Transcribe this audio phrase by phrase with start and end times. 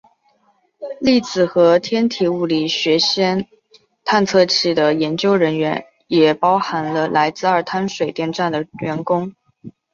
[0.99, 3.45] 粒子和天体物理学氙
[4.03, 9.35] 探测器的研究团队也包含了来自二滩水电站的员工。